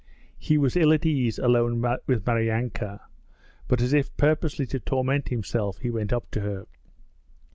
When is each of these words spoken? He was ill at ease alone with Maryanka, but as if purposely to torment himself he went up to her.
He 0.39 0.57
was 0.57 0.75
ill 0.75 0.91
at 0.93 1.05
ease 1.05 1.37
alone 1.37 1.79
with 2.07 2.25
Maryanka, 2.25 3.01
but 3.67 3.81
as 3.83 3.93
if 3.93 4.17
purposely 4.17 4.65
to 4.65 4.79
torment 4.79 5.29
himself 5.29 5.77
he 5.77 5.91
went 5.91 6.11
up 6.11 6.31
to 6.31 6.39
her. 6.41 6.65